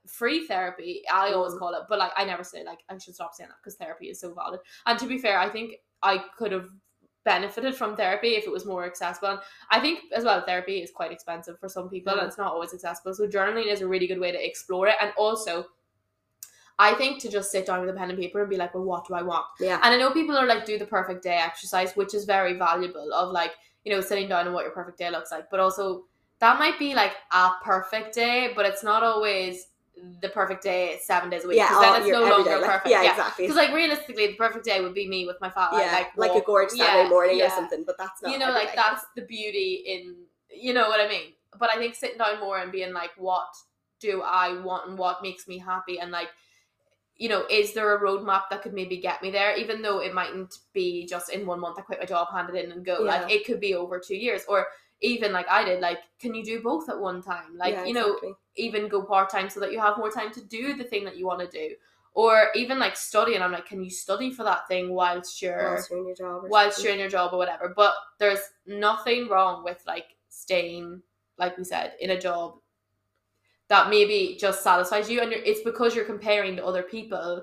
[0.07, 1.03] free therapy.
[1.13, 1.59] I always Mm.
[1.59, 4.09] call it, but like I never say like I should stop saying that because therapy
[4.11, 4.61] is so valid.
[4.87, 6.69] And to be fair, I think I could have
[7.25, 9.29] benefited from therapy if it was more accessible.
[9.29, 12.19] And I think as well therapy is quite expensive for some people, Mm.
[12.19, 13.15] and it's not always accessible.
[13.15, 15.67] So journaling is a really good way to explore it, and also.
[16.79, 18.83] I think to just sit down with a pen and paper and be like, well,
[18.83, 19.45] what do I want?
[19.61, 19.79] yeah.
[19.83, 23.13] And I know people are like, do the perfect day exercise, which is very valuable
[23.13, 23.53] of like,
[23.85, 25.51] you know, sitting down and what your perfect day looks like.
[25.51, 26.07] But also,
[26.41, 29.69] that might be like a perfect day, but it's not always
[30.21, 31.59] the perfect day seven days a week.
[31.59, 32.89] Yeah, Because then it's no longer like- perfect.
[32.89, 33.11] Yeah, Yeah.
[33.11, 33.45] exactly.
[33.45, 35.79] Because like realistically, the perfect day would be me with my father.
[35.79, 38.51] yeah, like, like, walk- a gorgeous Saturday morning or something, but that's not You know,
[38.51, 38.75] like day.
[38.77, 40.17] that's the beauty in,
[40.51, 41.35] you know what I mean?
[41.59, 43.49] But I think sitting down more and being like, what
[44.01, 46.01] do I want and what makes me happy?
[46.01, 46.29] And like,
[47.17, 49.55] you know, is there a roadmap that could maybe get me there?
[49.57, 52.65] Even though it mightn't be just in one month, I quit my job, hand it
[52.65, 52.95] in and go.
[53.03, 54.43] Like, it could be over two years.
[54.49, 54.67] Or
[55.03, 57.57] even like I did, like, can you do both at one time?
[57.57, 58.33] Like, Yeah, you know, exactly.
[58.57, 61.17] even go part time so that you have more time to do the thing that
[61.17, 61.75] you want to do.
[62.15, 65.65] Or even like study, and I'm like, can you study for that thing whilst you're
[65.65, 66.85] whilst you're in your job or whilst something.
[66.85, 67.73] you're in your job or whatever.
[67.75, 71.01] But there's nothing wrong with like staying,
[71.39, 72.57] like we said, in a job
[73.69, 77.43] that maybe just satisfies you, and you're, it's because you're comparing to other people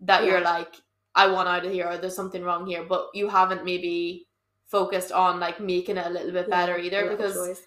[0.00, 0.74] that you're like,
[1.14, 4.26] I want out of here, or there's something wrong here, but you haven't maybe
[4.70, 7.62] focused on like making it a little bit better either because joys.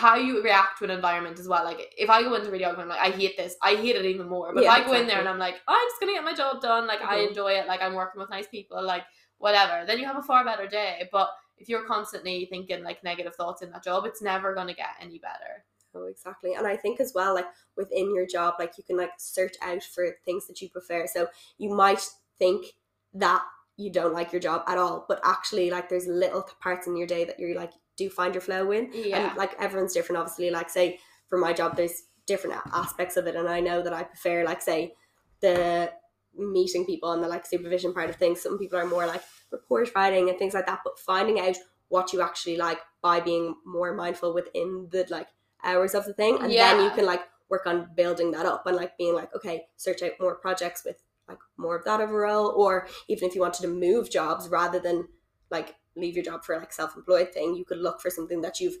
[0.00, 1.64] how you react to an environment as well.
[1.64, 3.56] Like if I go into radiography, I'm like, I hate this.
[3.62, 4.52] I hate it even more.
[4.54, 6.24] But Yeah, if I go in there and I'm like, oh, I'm just gonna get
[6.24, 6.86] my job done.
[6.86, 7.28] Like I Mhm.
[7.28, 7.66] enjoy it.
[7.66, 8.82] Like I'm working with nice people.
[8.82, 9.04] Like
[9.38, 9.84] whatever.
[9.86, 11.08] Then you have a far better day.
[11.12, 14.88] But if you're constantly thinking like negative thoughts in that job, it's never gonna get
[15.00, 15.64] any better.
[15.94, 16.54] Oh, exactly.
[16.54, 19.82] And I think as well, like within your job, like you can like search out
[19.82, 21.06] for things that you prefer.
[21.06, 22.66] So you might think
[23.12, 23.42] that
[23.76, 27.06] you don't like your job at all, but actually, like there's little parts in your
[27.06, 28.90] day that you're like do find your flow in.
[28.92, 29.28] Yeah.
[29.28, 30.50] And like everyone's different, obviously.
[30.50, 34.04] Like say for my job, there's different aspects of it, and I know that I
[34.04, 34.94] prefer like say
[35.40, 35.92] the
[36.36, 38.40] meeting people and the like supervision part of things.
[38.40, 40.80] Some people are more like report writing and things like that.
[40.84, 41.56] But finding out
[41.88, 45.28] what you actually like by being more mindful within the like
[45.62, 48.76] hours of the thing, and then you can like work on building that up and
[48.76, 52.86] like being like, okay, search out more projects with like more of that overall, or
[53.08, 55.08] even if you wanted to move jobs rather than
[55.50, 58.76] like leave your job for like self-employed thing, you could look for something that you've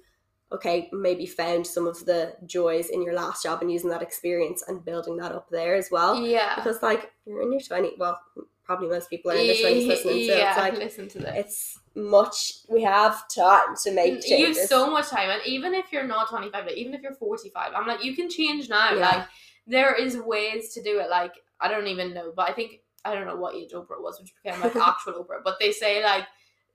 [0.52, 4.62] okay maybe found some of the joys in your last job and using that experience
[4.68, 6.20] and building that up there as well.
[6.20, 6.54] Yeah.
[6.56, 8.20] Because like you're in your twenty, well,
[8.64, 11.32] probably most people are in their twenties listening, so yeah, it's like listen to this.
[11.36, 14.30] it's much we have time to make changes.
[14.30, 17.14] you have so much time and even if you're not 25 like even if you're
[17.14, 19.00] 45 i'm like you can change now Yeah.
[19.08, 19.28] like
[19.68, 23.14] there is ways to do it like i don't even know but i think i
[23.14, 26.26] don't know what age oprah was which became like actual oprah but they say like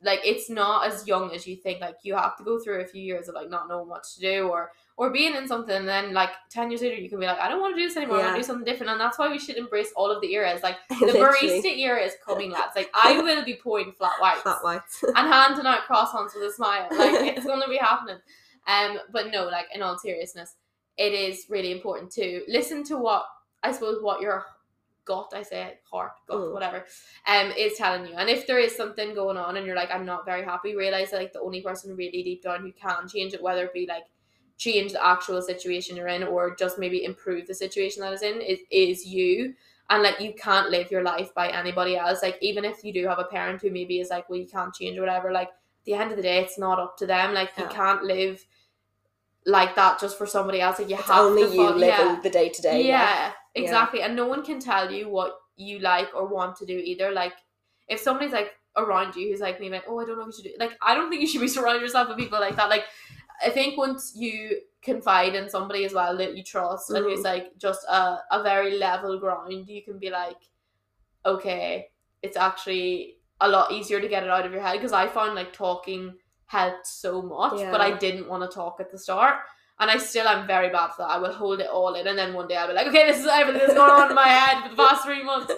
[0.01, 2.85] like it's not as young as you think like you have to go through a
[2.85, 5.87] few years of like not knowing what to do or or being in something and
[5.87, 7.97] then like 10 years later you can be like i don't want to do this
[7.97, 10.21] anymore i want to do something different and that's why we should embrace all of
[10.21, 14.13] the eras like the barista era is coming lads like i will be pouring flat
[14.21, 15.03] whites flat whites.
[15.03, 16.87] and handing out croissants with a smile.
[16.91, 18.17] Like it's gonna be happening.
[18.67, 20.55] Um, but no, like in all seriousness,
[20.97, 23.25] it is really important to listen to what
[23.63, 24.45] I suppose what your
[25.11, 26.53] gut, I say it, heart, gut, Mm.
[26.55, 26.79] whatever,
[27.33, 28.15] um, is telling you.
[28.19, 31.11] And if there is something going on and you're like, I'm not very happy, realize
[31.11, 33.85] that like the only person really deep down who can change it, whether it be
[33.95, 34.05] like
[34.67, 38.41] change the actual situation you're in or just maybe improve the situation that is in,
[38.41, 39.53] is, is you
[39.89, 43.07] and like you can't live your life by anybody else like even if you do
[43.07, 45.85] have a parent who maybe is like well you can't change or whatever like at
[45.85, 47.77] the end of the day it's not up to them like you Yeah.
[47.79, 48.45] can't live
[49.45, 51.87] like that just for somebody else like you It's have only to you fo- living
[51.87, 52.87] yeah, the day to day.
[52.87, 56.77] yeah exactly and no one can tell you what you like or want to do
[56.77, 57.33] either like
[57.87, 60.43] if somebody's like around you who's like maybe like oh I don't know what you
[60.43, 62.69] should do like I don't think you should be surrounding yourself with people like that
[62.69, 62.83] like
[63.45, 67.23] I think once you confide in somebody as well that you trust and who's Mhm.
[67.23, 70.37] like just a, a very level ground, you can be like,
[71.25, 71.89] okay,
[72.21, 75.35] it's actually a lot easier to get it out of your head because I found
[75.35, 76.15] like talking
[76.49, 79.35] helped so much, but I didn't want to talk at the start.
[79.81, 81.11] And I still am very bad for that.
[81.11, 83.19] I will hold it all in, and then one day I'll be like, "Okay, this
[83.19, 85.57] is everything that's going on in my head for the past three months," um,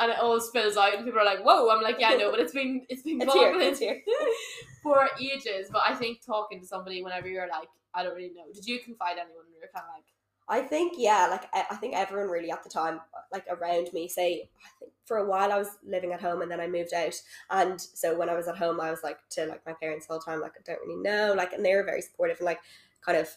[0.00, 2.40] and it all spills out, and people are like, "Whoa!" I'm like, "Yeah, no, but
[2.40, 3.52] it's been it's been It's here.
[3.54, 4.02] It's here.
[4.82, 8.46] for ages." But I think talking to somebody whenever you're like, I don't really know.
[8.52, 9.44] Did you confide anyone?
[9.46, 10.06] when You're kind of like,
[10.48, 13.00] I think yeah, like I, I think everyone really at the time,
[13.32, 16.50] like around me, say I think for a while I was living at home and
[16.50, 17.14] then I moved out,
[17.50, 20.20] and so when I was at home, I was like to like my parents all
[20.20, 22.60] the time, like I don't really know, like and they were very supportive and like
[23.04, 23.28] kind of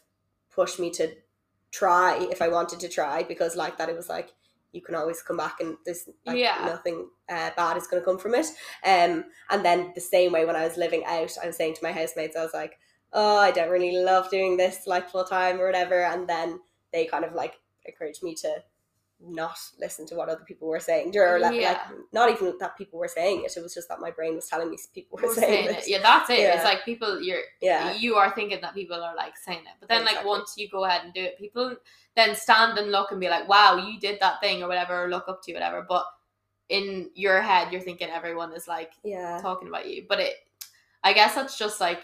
[0.52, 1.16] pushed me to
[1.72, 4.30] try if I wanted to try because like that it was like
[4.72, 6.58] you can always come back and there's like Yeah.
[6.66, 8.48] nothing uh, bad is going to come from it.
[8.84, 11.84] Um, and then the same way when I was living out, I was saying to
[11.84, 12.80] my housemates, I was like,
[13.12, 16.04] oh, I don't really love doing this like full time or whatever.
[16.04, 16.60] And then
[16.92, 17.56] they kind of like
[17.86, 18.64] encouraged me to
[19.26, 21.72] not listen to what other people were saying or like, Yeah.
[21.72, 24.48] like not even that people were saying it it was just that my brain was
[24.48, 25.88] telling me people were we're saying, saying it it.
[25.88, 26.40] Yeah, that's it.
[26.40, 26.56] Yeah.
[26.56, 29.90] It's like people, you're yeah you are thinking that people are like saying it, but
[29.90, 31.76] then like once you go ahead and do it, people
[32.16, 35.10] then stand and look and be like, "Wow, you did that thing" or whatever, or
[35.10, 35.84] look up to you, whatever.
[35.88, 36.06] But
[36.70, 40.06] in your head, you're thinking everyone is like yeah talking about you.
[40.08, 40.34] But it,
[41.04, 42.00] I guess that's just like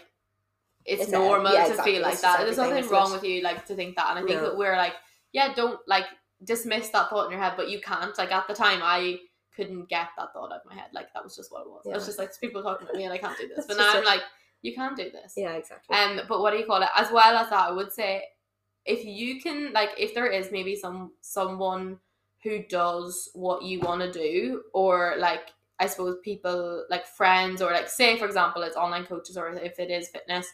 [0.84, 1.92] it's, It's, normal yeah, to exactly.
[1.92, 2.40] feel like It's that.
[2.40, 4.48] There's nothing wrong with you like to think that, and I think No.
[4.48, 4.94] that we're like,
[5.32, 6.06] yeah, don't like
[6.44, 8.16] dismiss that thought in your head, but you can't.
[8.18, 9.18] Like at the time, I
[9.54, 10.90] couldn't get that thought out of my head.
[10.92, 11.82] Like that was just what it was.
[11.86, 13.66] It was just like people talking about me, and I can't do this.
[13.68, 14.22] But now I'm like,
[14.62, 15.34] you can do this.
[15.36, 16.88] yeah exactly Um, but what do you call it?
[16.96, 18.24] As well as that, I would say
[18.84, 21.98] if you can like if there is maybe some someone
[22.42, 27.70] who does what you want to do or like I suppose people like friends or
[27.72, 30.46] like say for example it's online coaches or if it is fitness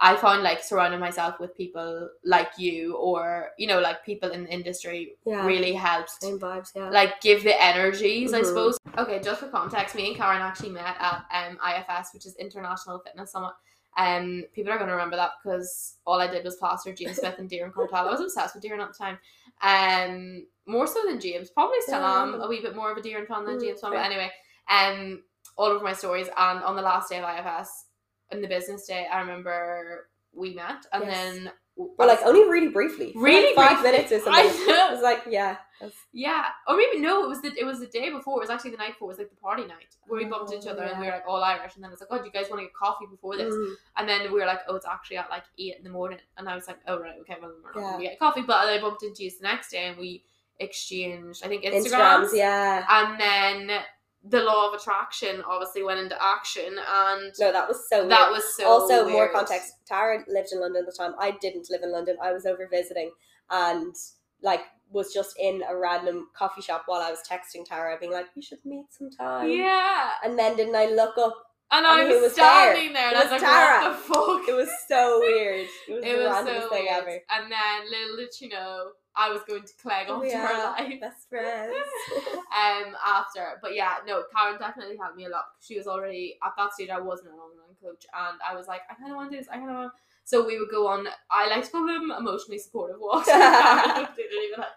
[0.00, 4.44] I found like surrounding myself with people like you or you know like people in
[4.44, 8.46] the industry yeah really helps same vibes yeah like give the energies, I Mhm.
[8.46, 8.78] suppose.
[8.96, 12.98] Okay, just for context, me and Caireann actually met at um IFS, which is International
[13.00, 13.54] Fitness Summit.
[13.96, 17.50] Um, people are gonna remember that because all I did was plaster James Smith and
[17.50, 18.06] Darren Cartel.
[18.08, 19.18] I was obsessed with Darren at the time.
[19.62, 23.00] Um, more so than James, probably still Yeah, am a wee bit more of a
[23.00, 23.90] Darren fan than Mm, James fan.
[23.90, 24.30] But anyway,
[24.70, 25.24] um,
[25.56, 26.28] all of my stories.
[26.36, 27.86] And on the last day of IFS,
[28.32, 31.14] in the business day, I remember we met, and Yes.
[31.34, 31.52] then
[31.96, 33.92] but like only really briefly For, like, really five briefly.
[33.92, 34.88] minutes or I something know.
[34.88, 37.86] it was like yeah that's- Yeah, or maybe no, it was the it was the
[37.86, 38.38] day before.
[38.38, 39.10] It was actually the night before.
[39.10, 41.06] It was like the party night where we bumped into each Oh, other and we
[41.06, 41.12] yeah.
[41.12, 41.76] were like all Irish.
[41.76, 43.54] And then it's like, oh, do you guys want to get coffee before this?
[43.54, 43.74] Mm.
[43.96, 46.18] And then we were like, oh, it's actually at like eight in the morning.
[46.36, 47.92] And I was like, oh right, okay, well we're not Yeah.
[47.92, 48.42] gonna get coffee.
[48.42, 50.24] But then I bumped into you the next day and we
[50.58, 53.78] exchanged, I think Instagrams, Instagrams yeah and then
[54.24, 58.32] the law of attraction obviously went into action, and no that was so that weird.
[58.32, 61.82] was so also more context tara lived in london at the time i didn't live
[61.82, 63.10] in london i was over visiting
[63.50, 63.94] and
[64.42, 68.26] like was just in a random coffee shop while i was texting tara being like
[68.34, 71.36] we should meet sometime Yeah, and then didn't i look up
[71.70, 72.72] And I And who was, was there?
[72.74, 73.82] standing there, and It I was like, Tara.
[73.82, 74.48] what the fuck?
[74.48, 75.66] It was so weird.
[75.86, 77.02] It was It the was randomest so thing weird.
[77.02, 77.16] ever.
[77.34, 81.00] And then little did she know, I was going to Clegg Oh, onto her life.
[81.00, 81.74] Best friends.
[82.48, 86.52] um after but yeah no Caireann definitely helped me a lot she was already at
[86.56, 89.30] that stage I wasn't an online coach and I was like I kind of want
[89.30, 89.92] to do this I kind of want
[90.28, 93.28] so we would go on I like to call them emotionally supportive walks.
[93.30, 94.76] Caireann looked at even like,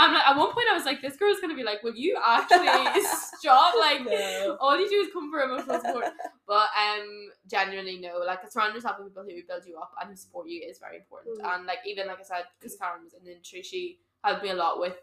[0.00, 2.16] I'm like at one point I was like this girl's gonna be like will you
[2.26, 2.66] actually
[3.38, 3.74] stop?
[3.78, 4.56] Like No.
[4.60, 6.06] all you do is come for emotional support.
[6.48, 8.22] But um genuinely no.
[8.26, 10.96] Like surround yourself with people who build you up and who support you is very
[10.96, 11.42] important.
[11.42, 11.54] Mm.
[11.54, 13.60] and like even like I said because Caireann was in the industry.
[13.62, 14.96] She helped me a lot with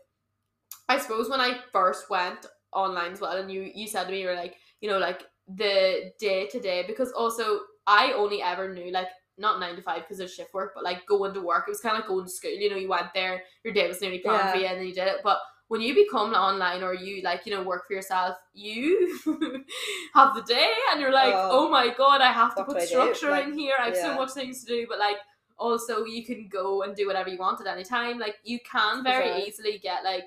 [0.89, 4.21] I suppose when I first went online as well, and you you said to me
[4.21, 8.73] you were like, you know, like the day to day because also I only ever
[8.73, 9.07] knew like
[9.41, 11.65] not nine to five because of shift work, but like going to work.
[11.67, 12.51] It was kind of like going to school.
[12.51, 14.51] You know, you went there, your day was nearly planned Yeah.
[14.53, 15.17] for you, and then you did it.
[15.23, 19.19] But when you become online or you like you know work for yourself, you
[20.13, 21.49] have the day, and you're like, Oh.
[21.67, 22.87] oh, my god, I have to put do I do?
[22.87, 23.75] structure Like, in here.
[23.79, 25.17] I have so much things to do, but like
[25.57, 28.19] also you can go and do whatever you want at any time.
[28.19, 29.39] Like you can very Bizarre.
[29.47, 30.23] easily get like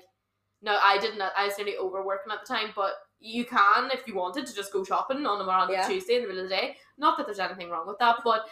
[0.61, 1.21] no, I didn't.
[1.21, 4.73] I was nearly overworking at the time, but you can if you wanted to just
[4.73, 5.87] go shopping on a random Yeah.
[5.87, 6.77] Tuesday in the middle of the day.
[6.97, 8.45] Not that there's anything wrong with that, but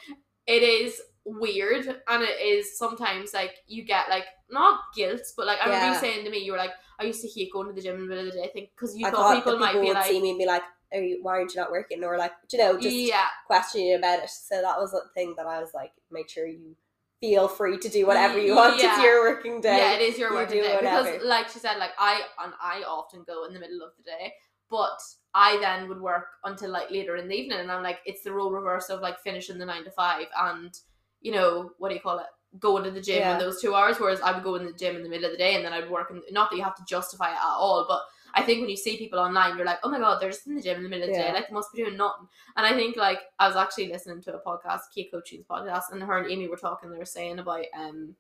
[0.48, 5.60] it is weird and it is sometimes like you get like not guilt, but like
[5.62, 7.74] I remember you saying to me, you were like, I used to hate going to
[7.74, 8.46] the gym in the middle of the day.
[8.46, 10.32] I think because you I thought people that might people be would like, see me
[10.32, 12.04] and be like, Are you, why aren't you not working?
[12.04, 14.30] Or like, you know, just yeah, questioning about it.
[14.30, 16.76] So that was the thing that I was like, make sure you
[17.24, 18.78] feel free to do whatever you want.
[18.78, 18.94] Yeah.
[18.94, 19.78] It's your working day.
[19.78, 22.84] Yeah, it is your You working day because, like she said, like I and I
[22.84, 24.34] often go in the middle of the day,
[24.70, 25.00] but
[25.34, 28.34] I then would work until like later in the evening, and I'm like, it's the
[28.34, 30.78] role reverse of like finishing the nine to five, and
[31.22, 32.26] you know what do you call it?
[32.60, 33.34] Going to the gym Yeah.
[33.34, 35.32] in those two hours, whereas I would go in the gym in the middle of
[35.32, 36.12] the day, and then I'd work.
[36.12, 38.02] And not that you have to justify it at all, but
[38.36, 40.56] I think when you see people online, you're like, oh my god, they're just in
[40.56, 41.28] the gym in the middle of the Yeah.
[41.30, 42.28] day, like they must be doing nothing.
[42.56, 46.02] And I think like I was actually listening to a podcast, Key Coaching's podcast, and
[46.04, 46.92] her and Amy were talking.
[46.92, 48.16] They were saying about um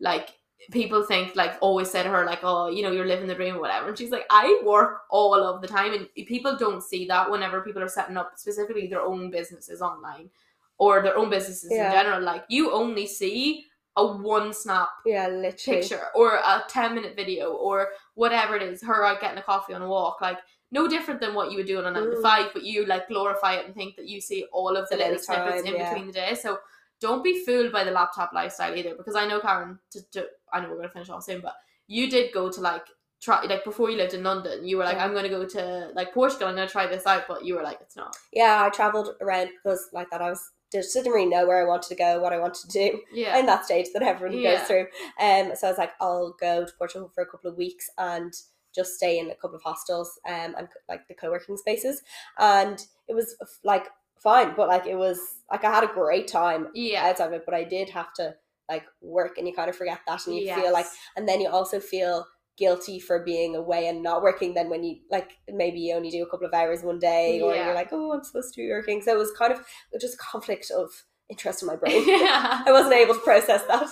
[0.00, 0.30] like
[0.70, 3.56] people think like always say to her like oh you know you're living the dream
[3.56, 7.06] or whatever and she's like I work all of the time and people don't see
[7.06, 10.30] that whenever people are setting up specifically their own businesses online
[10.76, 11.86] or their own businesses Yeah.
[11.86, 13.66] in general like you only see
[13.96, 15.80] a one snap Yeah, literally.
[15.80, 19.74] picture or a 10 minute video or whatever it is her out getting a coffee
[19.74, 20.38] on a walk like
[20.70, 22.22] no different than what you would do on a 9 to Mm.
[22.22, 25.04] 5 but you like glorify it and think that you see all of the any
[25.04, 25.88] little snippets time, in yeah.
[25.88, 26.58] between the day so
[27.00, 30.60] don't be fooled by the laptop lifestyle either because I know Caireann to, to I
[30.60, 31.54] know we're gonna finish off soon but
[31.86, 32.84] you did go to like
[33.20, 35.04] try like before you lived in London you were like Yeah.
[35.04, 37.78] I'm gonna go to like Portugal I'm gonna try this out but you were like
[37.80, 41.46] it's not Yeah, I travelled around because like that I was just didn't really know
[41.46, 43.00] where I wanted to go, what I wanted to do.
[43.12, 44.58] yeah in that stage that everyone Yeah.
[44.58, 44.86] goes through.
[45.18, 48.34] Um, so I was like, I'll go to Portugal for a couple of weeks and
[48.74, 52.02] just stay in a couple of hostels um, and like the co-working spaces.
[52.38, 53.34] And it was
[53.64, 53.86] like
[54.22, 55.18] fine, but like it was
[55.50, 58.34] like I had a great time yeah outside of it, but I did have to
[58.68, 60.60] like work and you kind of forget that and you Yes.
[60.60, 62.26] feel like, and then you also feel
[62.58, 66.24] guilty for being away and not working then when you like maybe you only do
[66.24, 67.66] a couple of hours one day or Yeah.
[67.66, 69.60] you're like oh i'm supposed to be working so it was kind of
[70.00, 70.90] just a conflict of
[71.30, 73.86] interest in my brain yeah I wasn't able to process that.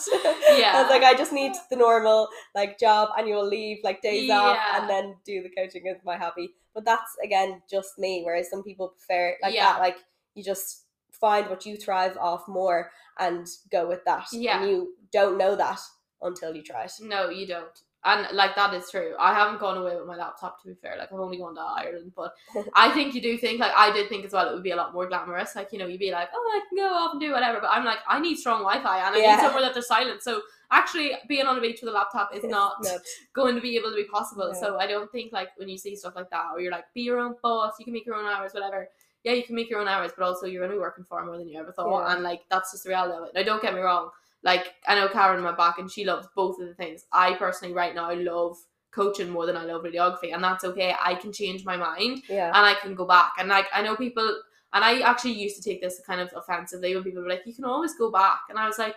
[0.59, 0.73] Yeah.
[0.75, 4.59] I was like, I just need the normal like job, annual leave, like days off,
[4.75, 6.51] and then do the coaching as my hobby.
[6.75, 8.23] But that's again just me.
[8.25, 9.65] Whereas some people prefer like Yeah.
[9.75, 9.81] that.
[9.81, 9.97] Like
[10.37, 14.27] you just find what you thrive off more and go with that.
[14.33, 14.61] Yeah.
[14.61, 15.81] And you don't know that
[16.23, 16.93] until you try it.
[17.01, 17.79] No, you don't.
[18.05, 19.15] And like that is true.
[19.19, 20.95] I haven't gone away with my laptop to be fair.
[20.97, 22.33] Like I've only gone to Ireland, but
[22.75, 24.77] I think you do think like I did think as well it would be a
[24.77, 25.57] lot more glamorous.
[25.57, 27.71] Like you know you'd be like, oh I can go off and do whatever, but
[27.71, 29.35] I'm like I need strong Wi-Fi and I Yeah.
[29.37, 30.23] need somewhere that there's silent.
[30.23, 32.97] So actually being on a beach with a laptop is not No.
[33.33, 34.53] going to be able to be possible.
[34.53, 34.61] No.
[34.61, 37.03] So I don't think like when you see stuff like that, or you're like be
[37.03, 38.89] your own boss, you can make your own hours, whatever.
[39.27, 41.37] Yeah, you can make your own hours, but also you're gonna be working far more
[41.37, 42.15] than you ever thought, Yeah.
[42.15, 43.35] and like that's just the reality of it.
[43.35, 44.11] Now don't get me wrong.
[44.45, 47.05] Like I know Caireann in my back, and she loves both of the things.
[47.13, 48.57] I personally right now love
[48.93, 50.95] coaching more than I love radiography, and that's okay.
[51.03, 52.47] I can change my mind Yeah.
[52.55, 53.33] and I can go back.
[53.39, 54.29] And like I know people,
[54.73, 57.55] and I actually used to take this kind of offensively when people were like, "You
[57.55, 58.95] can always go back," and I was like,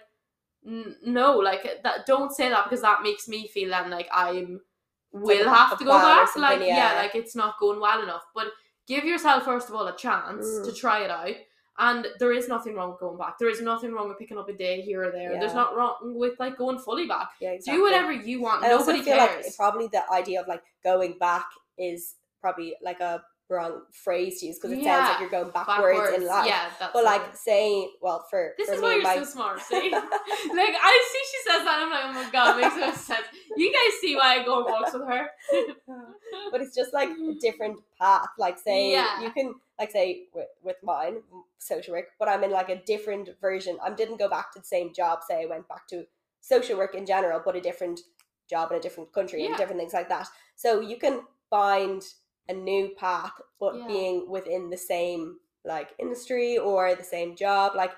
[0.63, 2.05] "No, like that.
[2.05, 4.61] Don't say that because that makes me feel then like I'm
[5.11, 6.35] will like have to go back.
[6.35, 6.93] Like yeah.
[6.93, 7.01] yeah.
[7.01, 8.25] like it's not going well enough.
[8.35, 8.47] But
[8.89, 10.65] give yourself first of all a chance Mm.
[10.65, 11.35] to try it out."
[11.81, 13.37] And there is nothing wrong with going back.
[13.39, 15.31] There is nothing wrong with picking up a day here or there.
[15.39, 17.29] There's not wrong with like going fully back.
[17.39, 17.77] yeah, exactly.
[17.77, 18.65] Do whatever you want.
[18.65, 19.45] I Nobody cares.
[19.45, 21.45] like probably the idea of like going back
[21.77, 26.15] is probably like a wrong phrase to use because it sounds like you're going backwards,
[26.15, 26.45] in life.
[26.47, 29.23] Yeah, that's But like saying, well, for This for is me, why you're my, so
[29.23, 29.89] smart, see?
[29.91, 33.25] like I see she says that, I'm like, oh my god, makes so much sense.
[33.57, 35.27] You guys see why I go and walks with her.
[36.51, 38.27] but it's just like a different path.
[38.37, 39.21] Like say Yeah.
[39.21, 41.17] you can like say with, with mine
[41.57, 43.77] social work, but I'm in like a different version.
[43.83, 45.19] I didn't go back to the same job.
[45.27, 46.05] Say I went back to
[46.41, 48.01] social work in general, but a different
[48.49, 50.27] job in a different country and different things like that.
[50.55, 52.01] So you can find
[52.49, 53.87] a new path, but Yeah.
[53.87, 57.91] being within the same like industry or the same job, like.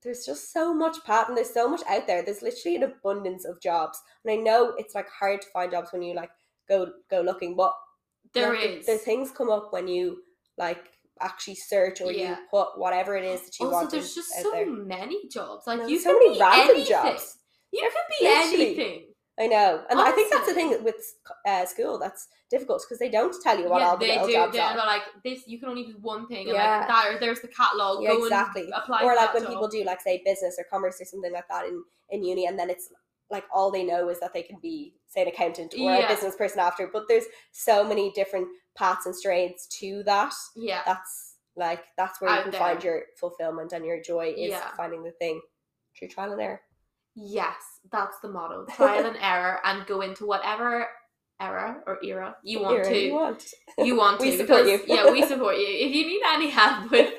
[0.00, 2.22] There's just so much path and there's so much out there.
[2.22, 4.00] There's literally an abundance of jobs.
[4.24, 6.30] And I know it's like hard to find jobs when you like
[6.68, 7.72] go go looking, but
[8.32, 8.86] there is There like, is.
[8.86, 10.22] the, things come up when you
[10.56, 10.84] like
[11.20, 12.30] actually search or Yeah.
[12.38, 14.70] you put whatever it is that you also, want there's just so there.
[14.70, 15.66] many jobs.
[15.66, 16.94] Like you so can many be random anything.
[16.94, 17.38] jobs.
[17.72, 17.90] You can
[18.20, 18.66] be Literally.
[18.66, 19.07] anything.
[19.40, 20.96] I know, and I think that's the thing with
[21.46, 24.32] uh, school that's difficult because they don't tell you what yeah, all the they do.
[24.32, 24.76] jobs They're are.
[24.76, 25.42] like this.
[25.46, 26.46] You can only do one thing.
[26.48, 26.78] And Yeah.
[26.78, 28.02] like that, or there's the catalog.
[28.02, 28.68] Yeah, exactly.
[29.02, 29.52] Or like when job.
[29.52, 32.58] people do like say business or commerce or something like that in in uni, and
[32.58, 32.88] then it's
[33.30, 36.06] like all they know is that they can be say an accountant or Yeah.
[36.06, 36.88] a business person after.
[36.92, 40.32] But there's so many different paths and strains to that.
[40.56, 40.80] Yeah.
[40.84, 42.60] That's like that's where you can there.
[42.60, 45.40] find your fulfillment and your joy is finding the thing
[45.96, 46.60] through trial and error.
[47.20, 47.56] Yes,
[47.90, 48.66] that's the motto.
[48.76, 50.86] Trial and error, and go into whatever
[51.40, 52.98] era or era you want Era to.
[52.98, 53.44] You want.
[53.78, 54.36] You want We to.
[54.38, 54.94] support because- you.
[54.94, 55.66] yeah, we support you.
[55.68, 57.12] If you need any help with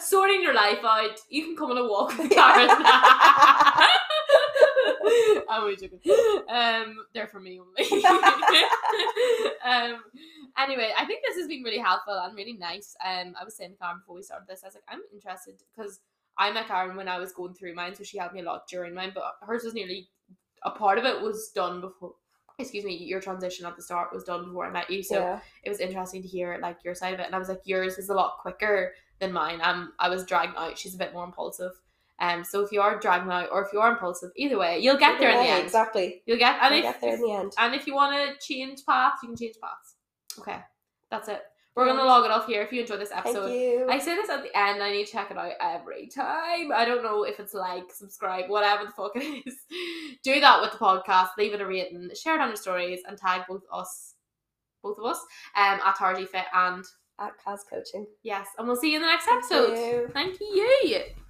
[0.00, 2.82] sorting your life out, you can come on a walk with Caireann.
[5.48, 6.00] I'm only joking.
[6.48, 8.02] Um, they're for me only.
[9.64, 10.00] um,
[10.58, 12.96] anyway, I think this has been really helpful and really nice.
[13.04, 15.54] Um, I was saying to Caireann before we started this, I was like, I'm interested
[15.74, 16.00] because
[16.38, 18.68] I met Caireann when I was going through mine, so she helped me a lot
[18.68, 20.08] during mine, but hers was nearly
[20.64, 22.12] a part of it was done before.
[22.58, 25.40] Excuse me, your transition at the start was done before I met you, so yeah.
[25.62, 27.98] it was interesting to hear like your side of it and i was like yours
[27.98, 31.24] is a lot quicker than mine um i was dragging out she's a bit more
[31.24, 31.72] impulsive
[32.20, 34.96] um so if you are dragging out or if you are impulsive either way you'll
[34.96, 36.22] get there in the end Exactly.
[36.24, 37.52] you'll get and You'll if, get there in the end.
[37.58, 39.96] and if you want to change paths you can change paths
[40.38, 40.60] okay
[41.10, 41.42] that's it
[41.76, 43.86] we're gonna log it off here if you enjoyed this Thank episode you.
[43.88, 44.82] I say this at the end.
[44.82, 46.72] I need to check it out every time.
[46.72, 49.54] I don't know if it's like, subscribe, whatever the fuck it is.
[50.24, 51.30] Do that with the podcast.
[51.38, 52.08] Leave it a rating.
[52.14, 54.14] Share it on your stories and tag both us,
[54.82, 55.18] both of us,
[55.56, 56.84] um, at TaraGFit and
[57.20, 58.06] At Caz Coaching.
[58.22, 58.48] yes.
[58.58, 59.74] And we'll see you in the next Thank episode.
[59.78, 60.08] you.
[60.12, 61.16] Thank you.